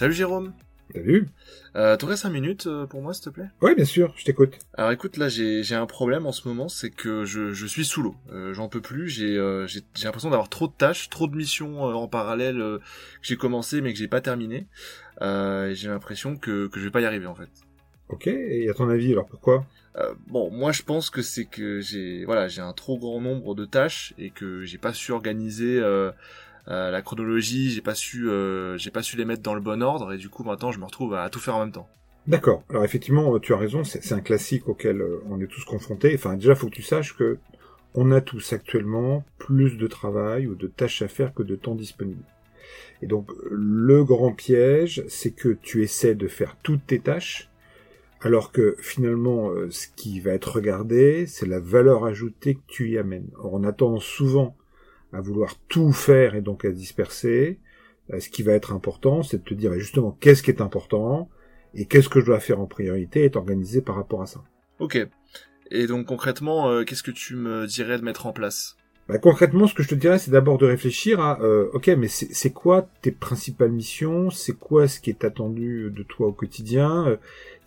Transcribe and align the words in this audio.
Salut 0.00 0.14
Jérôme. 0.14 0.54
Salut. 0.94 1.28
Euh, 1.76 1.94
T'aurais 1.98 2.16
5 2.16 2.30
minutes 2.30 2.66
euh, 2.66 2.86
pour 2.86 3.02
moi, 3.02 3.12
s'il 3.12 3.24
te 3.24 3.28
plaît? 3.28 3.48
Ouais, 3.60 3.74
bien 3.74 3.84
sûr, 3.84 4.14
je 4.16 4.24
t'écoute. 4.24 4.56
Alors 4.72 4.92
écoute, 4.92 5.18
là 5.18 5.28
j'ai 5.28 5.74
un 5.74 5.84
problème 5.84 6.24
en 6.24 6.32
ce 6.32 6.48
moment, 6.48 6.70
c'est 6.70 6.88
que 6.88 7.26
je, 7.26 7.52
je 7.52 7.66
suis 7.66 7.84
sous 7.84 8.00
l'eau. 8.00 8.14
Euh, 8.32 8.54
J'en 8.54 8.70
peux 8.70 8.80
plus, 8.80 9.10
j'ai 9.10 9.36
euh, 9.36 9.66
l'impression 10.02 10.30
d'avoir 10.30 10.48
trop 10.48 10.68
de 10.68 10.72
tâches, 10.72 11.10
trop 11.10 11.26
de 11.26 11.36
missions 11.36 11.86
euh, 11.86 11.92
en 11.92 12.08
parallèle 12.08 12.62
euh, 12.62 12.78
que 12.78 12.84
j'ai 13.26 13.36
commencé 13.36 13.82
mais 13.82 13.92
que 13.92 13.98
j'ai 13.98 14.08
pas 14.08 14.22
terminé. 14.22 14.68
Euh, 15.20 15.74
j'ai 15.74 15.88
l'impression 15.88 16.34
que, 16.34 16.68
que 16.68 16.80
je 16.80 16.86
vais 16.86 16.90
pas 16.90 17.02
y 17.02 17.04
arriver 17.04 17.26
en 17.26 17.34
fait. 17.34 17.50
Ok, 18.08 18.26
et 18.26 18.70
à 18.70 18.72
ton 18.72 18.88
avis, 18.88 19.12
alors 19.12 19.26
pourquoi? 19.26 19.66
Euh, 19.96 20.14
bon, 20.28 20.50
moi 20.50 20.72
je 20.72 20.82
pense 20.82 21.10
que 21.10 21.20
c'est 21.20 21.44
que 21.44 21.80
j'ai 21.82 22.24
voilà 22.24 22.48
j'ai 22.48 22.62
un 22.62 22.72
trop 22.72 22.96
grand 22.96 23.20
nombre 23.20 23.54
de 23.54 23.66
tâches 23.66 24.14
et 24.16 24.30
que 24.30 24.64
j'ai 24.64 24.78
pas 24.78 24.94
su 24.94 25.12
organiser 25.12 25.78
euh, 25.78 26.10
euh, 26.68 26.90
la 26.90 27.02
chronologie, 27.02 27.70
j'ai 27.70 27.80
pas 27.80 27.94
su 27.94 28.28
euh, 28.28 28.76
j'ai 28.78 28.90
pas 28.90 29.02
su 29.02 29.16
les 29.16 29.24
mettre 29.24 29.42
dans 29.42 29.54
le 29.54 29.60
bon 29.60 29.82
ordre 29.82 30.12
et 30.12 30.18
du 30.18 30.28
coup 30.28 30.44
maintenant 30.44 30.72
je 30.72 30.78
me 30.78 30.84
retrouve 30.84 31.14
à 31.14 31.28
tout 31.30 31.40
faire 31.40 31.56
en 31.56 31.60
même 31.60 31.72
temps. 31.72 31.88
D'accord. 32.26 32.62
Alors 32.68 32.84
effectivement, 32.84 33.38
tu 33.38 33.54
as 33.54 33.56
raison, 33.56 33.82
c'est 33.82 34.12
un 34.12 34.20
classique 34.20 34.68
auquel 34.68 35.00
euh, 35.00 35.22
on 35.28 35.40
est 35.40 35.46
tous 35.46 35.64
confrontés. 35.64 36.14
Enfin, 36.14 36.34
déjà, 36.34 36.54
faut 36.54 36.66
que 36.66 36.74
tu 36.74 36.82
saches 36.82 37.16
que 37.16 37.38
on 37.94 38.12
a 38.12 38.20
tous 38.20 38.52
actuellement 38.52 39.24
plus 39.38 39.76
de 39.76 39.86
travail 39.86 40.46
ou 40.46 40.54
de 40.54 40.68
tâches 40.68 41.02
à 41.02 41.08
faire 41.08 41.34
que 41.34 41.42
de 41.42 41.56
temps 41.56 41.74
disponible. 41.74 42.22
Et 43.02 43.06
donc, 43.06 43.30
le 43.50 44.04
grand 44.04 44.32
piège, 44.32 45.02
c'est 45.08 45.32
que 45.32 45.48
tu 45.48 45.82
essaies 45.82 46.14
de 46.14 46.28
faire 46.28 46.56
toutes 46.62 46.86
tes 46.86 47.00
tâches, 47.00 47.50
alors 48.20 48.52
que 48.52 48.76
finalement, 48.78 49.50
euh, 49.50 49.70
ce 49.70 49.88
qui 49.96 50.20
va 50.20 50.32
être 50.32 50.56
regardé, 50.56 51.26
c'est 51.26 51.46
la 51.46 51.58
valeur 51.58 52.04
ajoutée 52.04 52.54
que 52.54 52.66
tu 52.68 52.90
y 52.90 52.98
amènes. 52.98 53.30
Or, 53.38 53.54
on 53.54 53.64
a 53.64 53.72
tendance 53.72 54.04
souvent 54.04 54.56
à 55.12 55.20
vouloir 55.20 55.56
tout 55.68 55.92
faire 55.92 56.34
et 56.34 56.40
donc 56.40 56.64
à 56.64 56.70
se 56.70 56.74
disperser. 56.74 57.58
Euh, 58.12 58.20
Ce 58.20 58.28
qui 58.28 58.42
va 58.42 58.52
être 58.52 58.72
important, 58.72 59.22
c'est 59.22 59.38
de 59.38 59.44
te 59.44 59.54
dire 59.54 59.72
justement 59.74 60.16
qu'est-ce 60.20 60.42
qui 60.42 60.50
est 60.50 60.60
important 60.60 61.28
et 61.74 61.84
qu'est-ce 61.86 62.08
que 62.08 62.20
je 62.20 62.26
dois 62.26 62.40
faire 62.40 62.60
en 62.60 62.66
priorité 62.66 63.24
et 63.24 63.30
t'organiser 63.30 63.80
par 63.80 63.96
rapport 63.96 64.22
à 64.22 64.26
ça. 64.26 64.42
Ok. 64.78 64.98
Et 65.70 65.86
donc 65.86 66.06
concrètement, 66.06 66.68
euh, 66.68 66.84
qu'est-ce 66.84 67.02
que 67.02 67.12
tu 67.12 67.36
me 67.36 67.66
dirais 67.66 67.98
de 67.98 68.04
mettre 68.04 68.26
en 68.26 68.32
place? 68.32 68.76
Bah, 69.08 69.18
concrètement, 69.18 69.66
ce 69.66 69.74
que 69.74 69.82
je 69.82 69.88
te 69.88 69.94
dirais, 69.96 70.18
c'est 70.20 70.30
d'abord 70.30 70.56
de 70.56 70.66
réfléchir 70.66 71.20
à, 71.20 71.40
euh, 71.42 71.68
ok, 71.72 71.88
mais 71.98 72.06
c'est 72.06 72.52
quoi 72.52 72.88
tes 73.02 73.10
principales 73.10 73.72
missions? 73.72 74.30
C'est 74.30 74.56
quoi 74.56 74.86
ce 74.86 75.00
qui 75.00 75.10
est 75.10 75.24
attendu 75.24 75.90
de 75.90 76.02
toi 76.04 76.28
au 76.28 76.32
quotidien? 76.32 77.08
Euh, 77.08 77.16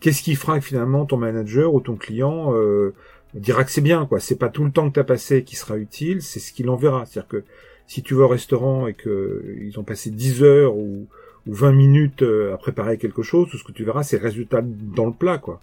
Qu'est-ce 0.00 0.22
qui 0.22 0.34
fera 0.36 0.58
que 0.58 0.64
finalement 0.64 1.04
ton 1.06 1.18
manager 1.18 1.74
ou 1.74 1.80
ton 1.80 1.96
client? 1.96 2.54
Euh, 2.54 2.94
dira 3.34 3.64
que 3.64 3.70
c'est 3.70 3.80
bien, 3.80 4.06
quoi 4.06 4.20
C'est 4.20 4.38
pas 4.38 4.48
tout 4.48 4.64
le 4.64 4.70
temps 4.70 4.88
que 4.88 4.94
t'as 4.94 5.04
passé 5.04 5.44
qui 5.44 5.56
sera 5.56 5.76
utile, 5.76 6.22
c'est 6.22 6.40
ce 6.40 6.52
qu'il 6.52 6.68
en 6.70 6.76
verra. 6.76 7.04
C'est-à-dire 7.06 7.28
que 7.28 7.44
si 7.86 8.02
tu 8.02 8.14
vas 8.14 8.24
au 8.24 8.28
restaurant 8.28 8.86
et 8.86 8.94
que 8.94 9.56
ils 9.60 9.78
ont 9.78 9.84
passé 9.84 10.10
10 10.10 10.42
heures 10.42 10.76
ou, 10.76 11.06
ou 11.46 11.54
20 11.54 11.72
minutes 11.72 12.22
euh, 12.22 12.54
à 12.54 12.56
préparer 12.56 12.98
quelque 12.98 13.22
chose, 13.22 13.48
tout 13.50 13.58
ce 13.58 13.64
que 13.64 13.72
tu 13.72 13.84
verras, 13.84 14.02
c'est 14.02 14.18
le 14.18 14.22
résultat 14.22 14.62
dans 14.62 15.06
le 15.06 15.12
plat, 15.12 15.38
quoi. 15.38 15.60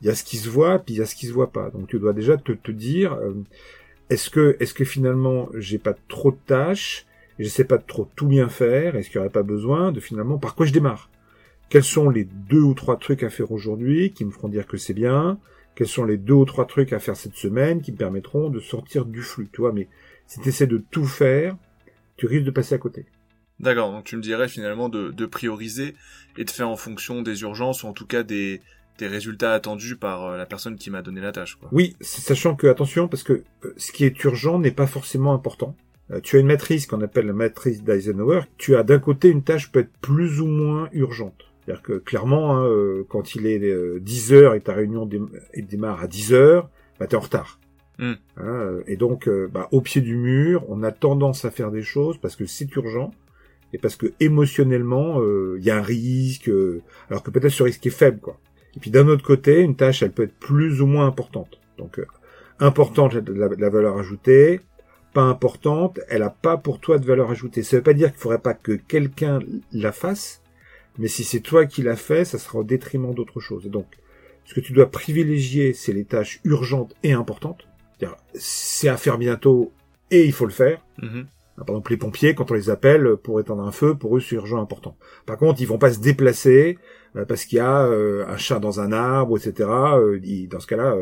Il 0.00 0.06
y 0.06 0.10
a 0.10 0.14
ce 0.14 0.22
qui 0.22 0.36
se 0.36 0.48
voit, 0.48 0.78
puis 0.78 0.94
il 0.94 0.98
y 0.98 1.02
a 1.02 1.06
ce 1.06 1.16
qui 1.16 1.26
se 1.26 1.32
voit 1.32 1.50
pas. 1.50 1.70
Donc 1.70 1.88
tu 1.88 1.98
dois 1.98 2.12
déjà 2.12 2.36
te, 2.36 2.70
dire, 2.70 3.14
euh, 3.14 3.34
est-ce 4.10 4.30
que, 4.30 4.56
est-ce 4.60 4.72
que 4.72 4.84
finalement 4.84 5.48
j'ai 5.54 5.78
pas 5.78 5.94
trop 6.08 6.30
de 6.30 6.38
tâches, 6.46 7.06
je 7.38 7.48
sais 7.48 7.64
pas 7.64 7.78
trop 7.78 8.08
tout 8.14 8.26
bien 8.26 8.48
faire, 8.48 8.94
est-ce 8.96 9.08
qu'il 9.08 9.16
y 9.16 9.18
aurait 9.18 9.28
pas 9.28 9.42
besoin 9.42 9.90
de 9.92 10.00
finalement 10.00 10.38
par 10.38 10.54
quoi 10.54 10.66
je 10.66 10.72
démarre? 10.72 11.10
Quels 11.68 11.84
sont 11.84 12.10
les 12.10 12.24
deux 12.24 12.60
ou 12.60 12.74
trois 12.74 12.96
trucs 12.96 13.22
à 13.22 13.28
faire 13.28 13.52
aujourd'hui 13.52 14.12
qui 14.12 14.24
me 14.24 14.30
feront 14.30 14.48
dire 14.48 14.66
que 14.66 14.76
c'est 14.76 14.94
bien? 14.94 15.38
Quels 15.78 15.86
sont 15.86 16.04
les 16.04 16.16
deux 16.16 16.34
ou 16.34 16.44
trois 16.44 16.66
trucs 16.66 16.92
à 16.92 16.98
faire 16.98 17.14
cette 17.14 17.36
semaine 17.36 17.82
qui 17.82 17.92
me 17.92 17.96
permettront 17.96 18.50
de 18.50 18.58
sortir 18.58 19.04
du 19.04 19.22
flux, 19.22 19.48
tu 19.52 19.60
vois 19.60 19.72
Mais 19.72 19.86
si 20.26 20.40
tu 20.40 20.48
essaies 20.48 20.66
de 20.66 20.82
tout 20.90 21.04
faire, 21.04 21.56
tu 22.16 22.26
risques 22.26 22.46
de 22.46 22.50
passer 22.50 22.74
à 22.74 22.78
côté. 22.78 23.06
D'accord, 23.60 23.92
donc 23.92 24.02
tu 24.02 24.16
me 24.16 24.20
dirais 24.20 24.48
finalement 24.48 24.88
de, 24.88 25.12
de 25.12 25.24
prioriser 25.24 25.94
et 26.36 26.44
de 26.44 26.50
faire 26.50 26.68
en 26.68 26.74
fonction 26.74 27.22
des 27.22 27.42
urgences 27.42 27.84
ou 27.84 27.86
en 27.86 27.92
tout 27.92 28.08
cas 28.08 28.24
des, 28.24 28.60
des 28.98 29.06
résultats 29.06 29.52
attendus 29.52 29.94
par 29.94 30.24
euh, 30.26 30.36
la 30.36 30.46
personne 30.46 30.74
qui 30.74 30.90
m'a 30.90 31.00
donné 31.00 31.20
la 31.20 31.30
tâche. 31.30 31.54
Quoi. 31.54 31.68
Oui, 31.70 31.94
sachant 32.00 32.56
que 32.56 32.66
attention 32.66 33.06
parce 33.06 33.22
que 33.22 33.44
euh, 33.64 33.72
ce 33.76 33.92
qui 33.92 34.04
est 34.04 34.24
urgent 34.24 34.58
n'est 34.58 34.72
pas 34.72 34.88
forcément 34.88 35.32
important. 35.32 35.76
Euh, 36.10 36.18
tu 36.20 36.34
as 36.34 36.40
une 36.40 36.48
matrice 36.48 36.88
qu'on 36.88 37.02
appelle 37.02 37.26
la 37.26 37.32
matrice 37.34 37.84
d'Eisenhower. 37.84 38.40
Tu 38.56 38.74
as 38.74 38.82
d'un 38.82 38.98
côté 38.98 39.28
une 39.28 39.44
tâche 39.44 39.70
peut 39.70 39.78
être 39.78 39.96
plus 40.00 40.40
ou 40.40 40.48
moins 40.48 40.88
urgente. 40.90 41.47
C'est-à-dire 41.68 41.82
que 41.82 41.98
clairement, 41.98 42.56
hein, 42.56 42.64
euh, 42.64 43.04
quand 43.10 43.34
il 43.34 43.46
est 43.46 43.62
euh, 43.62 44.00
10 44.00 44.32
heures 44.32 44.54
et 44.54 44.60
ta 44.62 44.72
réunion 44.72 45.04
dé- 45.04 45.20
démarre 45.54 46.00
à 46.00 46.06
10 46.06 46.32
heures, 46.32 46.70
bah 46.98 47.06
t'es 47.06 47.14
en 47.14 47.20
retard. 47.20 47.60
Hmm. 47.98 48.14
Hein, 48.38 48.46
euh, 48.46 48.82
et 48.86 48.96
donc, 48.96 49.28
euh, 49.28 49.50
bah, 49.52 49.68
au 49.70 49.82
pied 49.82 50.00
du 50.00 50.16
mur, 50.16 50.64
on 50.68 50.82
a 50.82 50.92
tendance 50.92 51.44
à 51.44 51.50
faire 51.50 51.70
des 51.70 51.82
choses 51.82 52.16
parce 52.16 52.36
que 52.36 52.46
c'est 52.46 52.74
urgent 52.74 53.10
et 53.74 53.78
parce 53.78 53.96
que 53.96 54.14
émotionnellement, 54.18 55.20
euh, 55.20 55.56
il 55.58 55.64
y 55.66 55.70
a 55.70 55.76
un 55.76 55.82
risque, 55.82 56.48
euh, 56.48 56.80
alors 57.10 57.22
que 57.22 57.30
peut-être 57.30 57.52
ce 57.52 57.64
risque 57.64 57.86
est 57.86 57.90
faible, 57.90 58.20
quoi. 58.20 58.40
Et 58.74 58.80
puis 58.80 58.90
d'un 58.90 59.06
autre 59.06 59.22
côté, 59.22 59.60
une 59.60 59.76
tâche, 59.76 60.02
elle 60.02 60.12
peut 60.12 60.22
être 60.22 60.38
plus 60.38 60.80
ou 60.80 60.86
moins 60.86 61.06
importante. 61.06 61.60
Donc, 61.76 61.98
euh, 61.98 62.06
importante, 62.60 63.12
elle 63.12 63.18
a 63.18 63.20
de 63.20 63.32
la, 63.34 63.48
de 63.48 63.60
la 63.60 63.68
valeur 63.68 63.98
ajoutée, 63.98 64.62
pas 65.12 65.20
importante, 65.20 66.00
elle 66.08 66.22
a 66.22 66.30
pas 66.30 66.56
pour 66.56 66.80
toi 66.80 66.98
de 66.98 67.04
valeur 67.04 67.30
ajoutée. 67.30 67.62
Ça 67.62 67.76
veut 67.76 67.82
pas 67.82 67.92
dire 67.92 68.10
qu'il 68.10 68.20
faudrait 68.20 68.38
pas 68.38 68.54
que 68.54 68.72
quelqu'un 68.72 69.40
la 69.72 69.92
fasse, 69.92 70.40
mais 70.98 71.08
si 71.08 71.24
c'est 71.24 71.40
toi 71.40 71.66
qui 71.66 71.82
l'a 71.82 71.96
fait, 71.96 72.24
ça 72.24 72.38
sera 72.38 72.58
au 72.58 72.64
détriment 72.64 73.14
d'autre 73.14 73.40
chose. 73.40 73.66
Et 73.66 73.70
donc, 73.70 73.86
ce 74.44 74.54
que 74.54 74.60
tu 74.60 74.72
dois 74.72 74.90
privilégier, 74.90 75.72
c'est 75.72 75.92
les 75.92 76.04
tâches 76.04 76.40
urgentes 76.44 76.94
et 77.02 77.12
importantes. 77.12 77.66
C'est 78.34 78.88
à 78.88 78.96
faire 78.96 79.18
bientôt 79.18 79.72
et 80.10 80.24
il 80.24 80.32
faut 80.32 80.46
le 80.46 80.52
faire. 80.52 80.84
Mhm. 81.02 81.26
Par 81.56 81.68
exemple, 81.70 81.90
les 81.90 81.96
pompiers, 81.96 82.34
quand 82.34 82.50
on 82.50 82.54
les 82.54 82.70
appelle 82.70 83.16
pour 83.16 83.40
éteindre 83.40 83.62
un 83.62 83.72
feu, 83.72 83.94
pour 83.96 84.16
eux, 84.16 84.20
c'est 84.20 84.36
urgent 84.36 84.60
important. 84.60 84.96
Par 85.26 85.36
contre, 85.38 85.60
ils 85.60 85.66
vont 85.66 85.78
pas 85.78 85.92
se 85.92 86.00
déplacer 86.00 86.78
euh, 87.16 87.24
parce 87.24 87.44
qu'il 87.44 87.58
y 87.58 87.60
a 87.60 87.84
euh, 87.84 88.24
un 88.28 88.36
chat 88.36 88.60
dans 88.60 88.80
un 88.80 88.92
arbre, 88.92 89.36
etc. 89.36 89.68
Euh, 89.68 90.20
dans 90.48 90.60
ce 90.60 90.66
cas-là, 90.68 90.96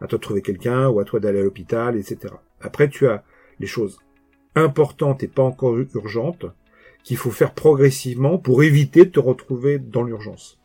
à 0.00 0.06
toi 0.06 0.18
de 0.18 0.22
trouver 0.22 0.42
quelqu'un 0.42 0.88
ou 0.88 1.00
à 1.00 1.04
toi 1.04 1.18
d'aller 1.18 1.40
à 1.40 1.42
l'hôpital, 1.42 1.96
etc. 1.96 2.34
Après, 2.60 2.88
tu 2.88 3.08
as 3.08 3.24
les 3.58 3.66
choses 3.66 3.98
importantes 4.54 5.22
et 5.22 5.28
pas 5.28 5.42
encore 5.42 5.78
urgentes 5.78 6.46
qu'il 7.04 7.16
faut 7.16 7.30
faire 7.30 7.54
progressivement 7.54 8.38
pour 8.38 8.62
éviter 8.62 9.04
de 9.04 9.10
te 9.10 9.20
retrouver 9.20 9.78
dans 9.78 10.02
l'urgence. 10.02 10.58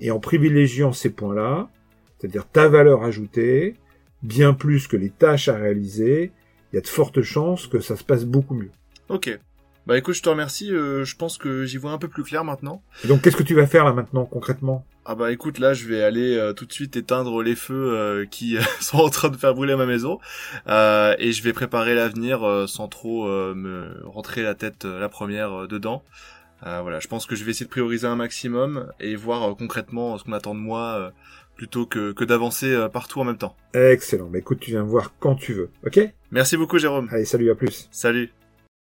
Et 0.00 0.10
en 0.10 0.20
privilégiant 0.20 0.92
ces 0.92 1.10
points-là, 1.10 1.70
c'est-à-dire 2.18 2.48
ta 2.48 2.68
valeur 2.68 3.04
ajoutée, 3.04 3.74
bien 4.22 4.54
plus 4.54 4.86
que 4.88 4.96
les 4.96 5.10
tâches 5.10 5.48
à 5.48 5.56
réaliser, 5.56 6.32
il 6.72 6.76
y 6.76 6.78
a 6.78 6.82
de 6.82 6.88
fortes 6.88 7.22
chances 7.22 7.66
que 7.66 7.80
ça 7.80 7.96
se 7.96 8.04
passe 8.04 8.24
beaucoup 8.24 8.54
mieux. 8.54 8.72
Ok. 9.08 9.38
Bah 9.86 9.98
écoute, 9.98 10.14
je 10.14 10.22
te 10.22 10.28
remercie, 10.30 10.72
euh, 10.72 11.04
je 11.04 11.14
pense 11.14 11.36
que 11.36 11.66
j'y 11.66 11.76
vois 11.76 11.92
un 11.92 11.98
peu 11.98 12.08
plus 12.08 12.22
clair 12.22 12.42
maintenant. 12.42 12.82
Et 13.04 13.08
donc, 13.08 13.20
qu'est-ce 13.20 13.36
que 13.36 13.42
tu 13.42 13.54
vas 13.54 13.66
faire 13.66 13.84
là 13.84 13.92
maintenant, 13.92 14.24
concrètement? 14.24 14.86
Ah 15.04 15.14
bah 15.14 15.30
écoute, 15.30 15.58
là 15.58 15.74
je 15.74 15.86
vais 15.86 16.02
aller 16.02 16.34
euh, 16.34 16.54
tout 16.54 16.64
de 16.64 16.72
suite 16.72 16.96
éteindre 16.96 17.42
les 17.42 17.54
feux 17.54 17.92
euh, 17.94 18.24
qui 18.24 18.56
sont 18.80 18.96
en 18.96 19.10
train 19.10 19.28
de 19.28 19.36
faire 19.36 19.54
brûler 19.54 19.76
ma 19.76 19.84
maison 19.84 20.18
euh, 20.66 21.14
et 21.18 21.32
je 21.32 21.42
vais 21.42 21.52
préparer 21.52 21.94
l'avenir 21.94 22.42
euh, 22.42 22.66
sans 22.66 22.88
trop 22.88 23.28
euh, 23.28 23.54
me 23.54 24.00
rentrer 24.06 24.42
la 24.42 24.54
tête 24.54 24.86
euh, 24.86 24.98
la 24.98 25.10
première 25.10 25.52
euh, 25.52 25.66
dedans. 25.66 26.02
Euh, 26.66 26.80
voilà, 26.80 27.00
je 27.00 27.08
pense 27.08 27.26
que 27.26 27.36
je 27.36 27.44
vais 27.44 27.50
essayer 27.50 27.66
de 27.66 27.70
prioriser 27.70 28.06
un 28.06 28.16
maximum 28.16 28.86
et 28.98 29.14
voir 29.16 29.42
euh, 29.42 29.54
concrètement 29.54 30.16
ce 30.16 30.24
qu'on 30.24 30.32
attend 30.32 30.54
de 30.54 30.60
moi 30.60 30.94
euh, 30.98 31.10
plutôt 31.56 31.84
que, 31.84 32.12
que 32.12 32.24
d'avancer 32.24 32.72
euh, 32.72 32.88
partout 32.88 33.20
en 33.20 33.24
même 33.24 33.36
temps. 33.36 33.54
Excellent. 33.74 34.30
Bah 34.30 34.38
écoute, 34.38 34.60
tu 34.60 34.70
viens 34.70 34.84
me 34.84 34.88
voir 34.88 35.12
quand 35.20 35.34
tu 35.34 35.52
veux. 35.52 35.68
Ok? 35.86 36.00
Merci 36.30 36.56
beaucoup 36.56 36.78
Jérôme. 36.78 37.08
Allez, 37.12 37.26
salut, 37.26 37.50
à 37.50 37.54
plus. 37.54 37.90
Salut. 37.92 38.32